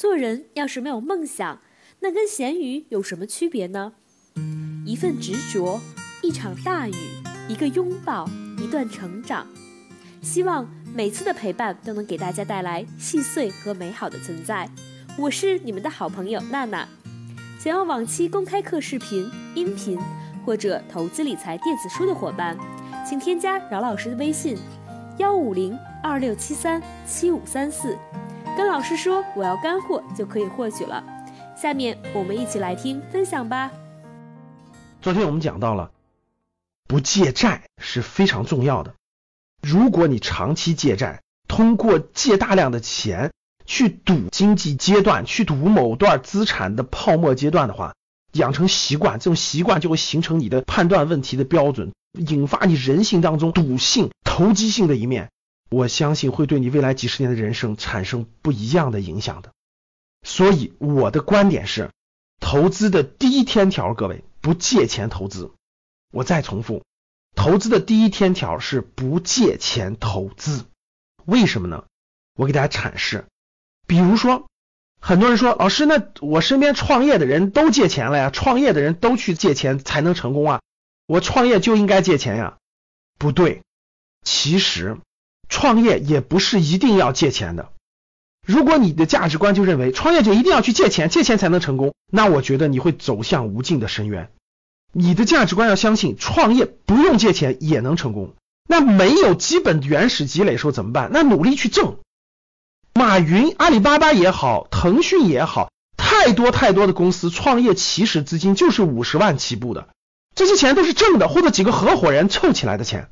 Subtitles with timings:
[0.00, 1.60] 做人要是没有梦想，
[1.98, 3.92] 那跟咸鱼有什么区别呢？
[4.86, 5.78] 一份执着，
[6.22, 6.94] 一场大雨，
[7.50, 8.26] 一个拥抱，
[8.56, 9.46] 一段成长。
[10.22, 14.66] 希望每次的陪伴都能给大家带来细碎和美好的存在。
[15.18, 16.88] 我是你们的好朋友娜娜。
[17.58, 19.98] 想要往期公开课视频、音频
[20.46, 22.56] 或者投资理财电子书的伙伴，
[23.06, 24.56] 请添加饶老师的微信：
[25.18, 27.98] 幺五零二六七三七五三四，
[28.56, 31.02] 跟老师说我要干货就可以获取了。
[31.56, 33.70] 下面我们一起来听分享吧。
[35.02, 35.90] 昨天我们讲到了，
[36.86, 38.94] 不借债是非常重要的。
[39.62, 43.32] 如果你长期借债，通过借大量的钱
[43.66, 47.94] 去赌经济阶段，去赌某段资产的泡沫阶段的话，
[48.32, 55.30] 养成习惯，这种习惯就会形成你的判断问题的标准，引发你人性当中赌性、投机性的一面。
[55.70, 59.52] 我相信会对你未来几十年的人生产生不一样的影响的。
[60.22, 61.90] 所以我的观点是，
[62.40, 65.52] 投资的第一天条，各位不借钱投资。
[66.12, 66.82] 我再重复。
[67.36, 70.64] 投资的第一天条是不借钱投资，
[71.24, 71.84] 为什么呢？
[72.34, 73.24] 我给大家阐释。
[73.86, 74.48] 比如说，
[75.00, 80.60] 很多人说，老师，那我身边创业的人都借钱了呀，创业的人都去借钱才能成功啊，
[81.06, 82.58] 我创业就应该借钱呀？
[83.16, 83.62] 不对，
[84.24, 84.98] 其实
[85.60, 87.68] 创业也不是一定要借钱的。
[88.46, 94.30] 如果你的价值观就认为创业就一定要去借钱，借钱才能成功，那我觉得你会走向无尽的深渊。
[94.94, 98.34] 你的价值观要相信，创业不用借钱也能成功。
[98.66, 101.10] 那没有基本原始积累时候怎么办？
[101.12, 101.98] 那努力去挣。
[102.94, 109.88] 马云、阿里巴巴也好，腾讯也好，太多太多的公司创业起始资金就是五十万起步的，
[110.34, 113.10] 这些钱都是挣的，或者几个合伙人凑起来的钱。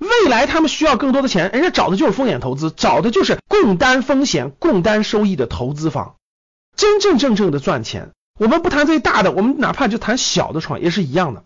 [0.00, 6.16] 未来他们需要更多的钱，人家找的就是风险投资，找的就是共担风险、共担收益的投资方，
[6.74, 8.10] 真真正正的赚钱。
[8.38, 11.44] 我们不谈最大的，我们哪怕就谈小的创业是一样的。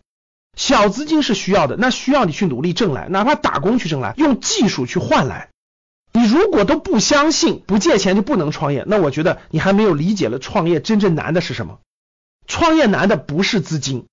[0.56, 5.48] 小资金是需要的，那需要你去努力挣来，哪怕打工去挣来，用技术去换来。
[6.12, 11.80] 你如果都不相信不借钱就不能创业，那我觉得你还没有理解了创业真正难的是什么。
[12.46, 14.06] 创业难的不是资金，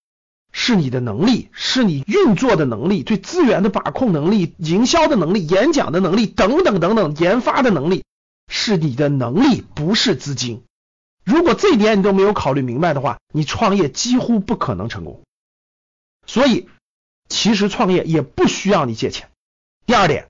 [0.52, 8.04] 是你的能力，是你运作的能力，对资源的把控能力、营销的能力、演讲的能力等等等等，研发的能力
[8.48, 10.64] 是你的能力，不是资金。
[11.24, 15.22] 如果这一点你都没有考虑明白的话，你创业几乎不可能成功。
[16.26, 16.68] 所以，
[17.30, 19.30] 其实创业也不需要你借钱。
[19.86, 20.28] 第二点，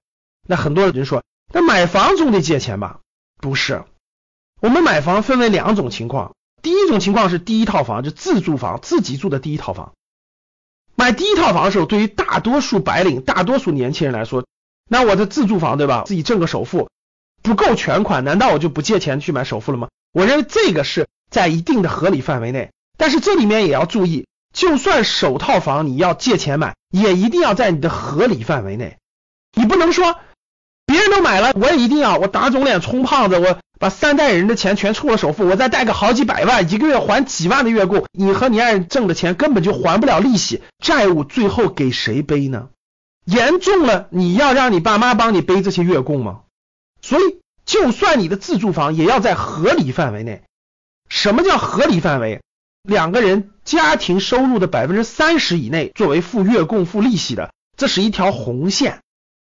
[0.48, 3.00] 那很多人就说，那买房总得借钱吧？
[3.38, 3.86] 不是，
[4.60, 6.36] 我们买房分为两种情况。
[6.62, 9.94] 第一种情况是第一套房，就自住房，自己住的第一套房。
[11.02, 14.46] 买第一套房的时候，对于大多数白领、大多数年轻人来说，
[14.88, 16.04] 那我的自住房对吧？
[16.06, 16.90] 自己挣个首付
[17.42, 19.90] 不够全款，难道我就不借钱去买首付了吗？
[20.14, 22.70] 我认为这个是在一定的合理范围内，
[23.00, 28.98] 但是这里面也要注意，就算首套房你要借钱买，也一定要在你的合理范围内。
[29.56, 30.20] 你不能说
[30.86, 42.70] 别人都买了，我也一定要，我打肿脸充胖子，我把三代人的钱全出了首付，我再贷个好几百万，一个月还几万的月供，你和你爱人挣的钱根本就还不了利息，债务最后给谁背呢？
[43.26, 46.42] 严重了，你要让你爸妈帮你背这些月供吗？
[47.02, 47.42] 所以。
[47.64, 50.42] 就算你的自住房也要在合理范围内。
[51.08, 52.42] 什么叫合理范围？
[52.82, 59.02] 两个人家庭收入的百分之三十以内作为付月供、付利息的，这是一条红线。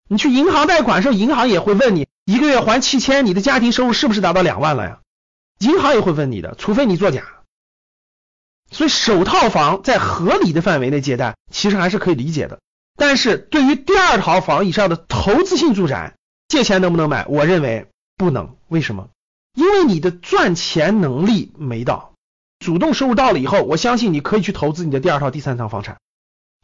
[0.07, 4.99] 你去银行贷款时候，银行也会问你，一个月还七千，你的家庭收入是不是达到两万了呀？
[5.59, 7.23] 银行也会问你的，除非你作假。
[8.71, 12.59] 所以首套房在合理的范围内借贷，其实还是可以理解的。
[12.95, 16.15] 但是对于第二套房以上的投资性住宅，
[16.47, 17.25] 借钱能不能买？
[17.27, 17.87] 我认为。
[18.15, 19.09] 不能，为什么？
[19.55, 22.13] 因为你的赚钱能力没到，
[22.59, 25.97] 主动收入到了以后，我相信你可以去投资你的第二套、第三套房产。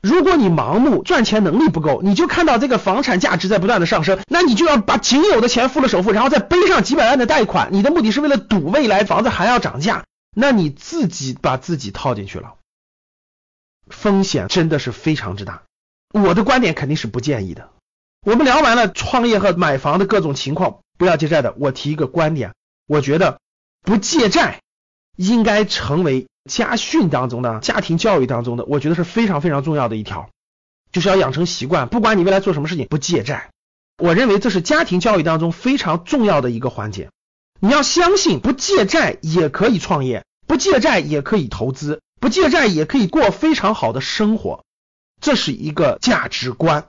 [0.01, 10.05] 如果你盲目赚钱能力不够，你就看到这个房产价值在不断的上升，那你就要把仅有的钱付了首付，然后再背上几百万的贷款，你的目的是为了赌未来房子还要涨价，
[10.35, 12.55] 那你自己把自己套进去了，
[13.89, 15.63] 风险真的是非常之大。
[16.13, 17.69] 我的观点肯定是不建议的。
[18.25, 20.79] 我们聊完了创业和买房的各种情况。
[20.97, 22.53] 不要借债的，我提一个观点，
[22.85, 23.39] 我觉得
[23.83, 24.59] 不借债
[25.15, 30.29] 应该成为家训当中的家庭教育当中的，我觉得是非常非常重要的一条，
[30.91, 33.51] 就是要养成习惯，不管你未来做什么事情，不借债。
[33.97, 37.09] 我认为这是家庭教育当中非常重要的一个环节。
[37.61, 44.63] 你要相信，不借债也可以创业，不借债也可以投资，不借债也可以过非常好的生活，
[45.21, 46.87] 这是一个价值观。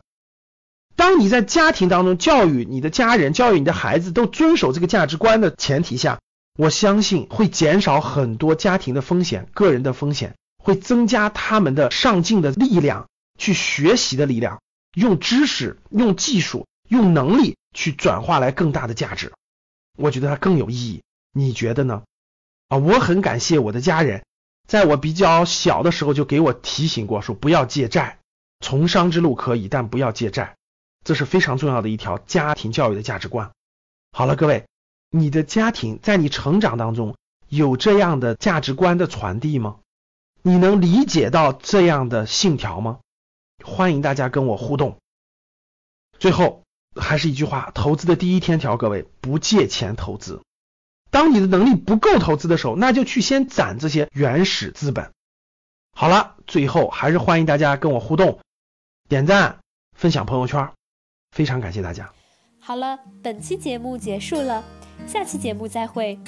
[0.95, 6.21] 当你在家庭当中教育你的家人、教育你的孩子都遵守这个价值观的前提下，
[6.61, 13.09] 我相信会减少很多家庭的风险、个人的风险，会增加他们的上进的力量、
[13.39, 14.61] 去学习的力量，
[14.95, 19.33] 用知识、用技术、用能力去转化来更大的价值。
[19.97, 21.03] 我觉得它更有意义，
[21.33, 22.03] 你觉得呢？
[22.69, 24.23] 啊，我很感谢我的家人，
[24.69, 28.19] 在我比较小的时候就给我提醒过，说不要借债，
[28.63, 30.57] 从商之路可以，但不要借债，
[31.07, 33.51] 这是非常重要的一条家庭教育的价值观。
[34.13, 34.67] 好了，各位，
[35.11, 37.17] 你的家庭在你成长当中
[37.49, 39.81] 有这样的价值观的传递吗？
[40.43, 43.01] 你能理解到这样的信条吗？
[43.65, 44.99] 欢迎大家跟我互动。
[46.19, 46.63] 最后
[46.95, 50.41] 还是一句话，投资的第一天条，各位不借钱投资。
[51.11, 55.13] 当你的能力不够投资的时候，那就去先攒这些原始资本。
[55.93, 58.39] 好了，最后还是欢迎大家跟我互动，
[59.09, 59.59] 点赞、
[59.97, 60.73] 分享朋友圈，
[61.33, 62.13] 非常感谢大家。
[62.61, 64.63] 好了，本期节目结束了，
[65.07, 66.19] 下期节目再会。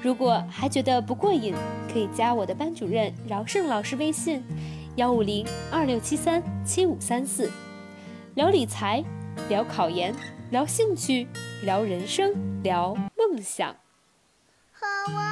[0.00, 1.54] 如果还觉得不过瘾，
[1.92, 4.42] 可以加我的班主任饶胜老师微信：
[4.96, 7.50] 幺五零二六七三七五三四，
[8.34, 9.04] 聊理财，
[9.50, 10.14] 聊考研，
[10.50, 11.26] 聊兴趣，
[11.64, 13.74] 聊人生，聊梦想。
[14.72, 15.29] 和我。